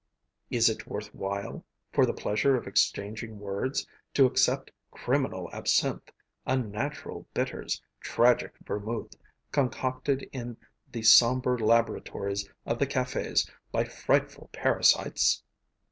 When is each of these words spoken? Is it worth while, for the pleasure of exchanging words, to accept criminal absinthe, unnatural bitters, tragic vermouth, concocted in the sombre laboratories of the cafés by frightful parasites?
Is 0.49 0.67
it 0.67 0.87
worth 0.87 1.13
while, 1.13 1.63
for 1.93 2.07
the 2.07 2.11
pleasure 2.15 2.55
of 2.55 2.65
exchanging 2.65 3.37
words, 3.37 3.85
to 4.15 4.25
accept 4.25 4.71
criminal 4.89 5.47
absinthe, 5.53 6.11
unnatural 6.47 7.27
bitters, 7.35 7.83
tragic 7.99 8.53
vermouth, 8.65 9.13
concocted 9.51 10.23
in 10.33 10.57
the 10.91 11.03
sombre 11.03 11.55
laboratories 11.63 12.49
of 12.65 12.79
the 12.79 12.87
cafés 12.87 13.47
by 13.71 13.83
frightful 13.83 14.49
parasites? 14.51 15.43